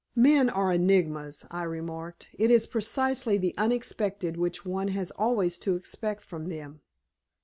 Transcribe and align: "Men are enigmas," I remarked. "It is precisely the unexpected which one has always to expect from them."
"Men 0.15 0.49
are 0.49 0.71
enigmas," 0.71 1.45
I 1.51 1.61
remarked. 1.61 2.29
"It 2.33 2.49
is 2.49 2.65
precisely 2.65 3.37
the 3.37 3.53
unexpected 3.55 4.35
which 4.35 4.65
one 4.65 4.87
has 4.87 5.11
always 5.11 5.59
to 5.59 5.75
expect 5.75 6.23
from 6.23 6.49
them." 6.49 6.81